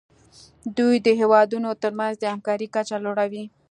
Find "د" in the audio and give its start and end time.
1.05-1.07, 2.19-2.23